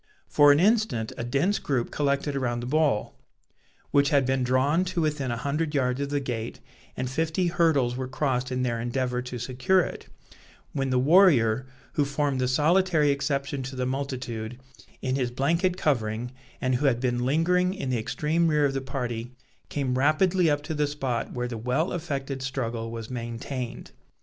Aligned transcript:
For 0.27 0.51
an 0.51 0.59
instant 0.59 1.11
a 1.15 1.23
dense 1.23 1.59
group 1.59 1.91
collected 1.91 2.35
around 2.35 2.61
the 2.61 2.65
ball, 2.65 3.19
which 3.91 4.09
had 4.09 4.25
been 4.25 4.43
drawn 4.43 4.83
to 4.85 5.01
within 5.01 5.29
a 5.29 5.37
hundred 5.37 5.75
yards 5.75 6.01
of 6.01 6.09
the 6.09 6.19
gate, 6.19 6.59
and 6.97 7.07
fifty 7.07 7.49
hurdles 7.49 7.95
were 7.95 8.07
crossed 8.07 8.51
in 8.51 8.63
their 8.63 8.81
endeavour 8.81 9.21
to 9.21 9.37
secure 9.37 9.81
it, 9.81 10.07
when 10.73 10.89
the 10.89 10.97
warrior, 10.97 11.67
who 11.93 12.03
formed 12.03 12.41
the 12.41 12.47
solitary 12.47 13.11
exception 13.11 13.61
to 13.61 13.75
the 13.75 13.85
multitude, 13.85 14.59
in 15.03 15.13
his 15.15 15.29
blanket 15.29 15.77
covering, 15.77 16.31
and 16.59 16.73
who 16.77 16.87
had 16.87 16.99
been 16.99 17.23
lingering 17.23 17.75
in 17.75 17.91
the 17.91 17.99
extreme 17.99 18.47
rear 18.47 18.65
of 18.65 18.73
the 18.73 18.81
party, 18.81 19.29
came 19.69 19.99
rapidly 19.99 20.49
up 20.49 20.63
to 20.63 20.73
the 20.73 20.87
spot 20.87 21.31
where 21.31 21.47
the 21.47 21.59
well 21.59 21.91
affected 21.91 22.41
struggle 22.41 22.89
was 22.89 23.11
maintained. 23.11 23.91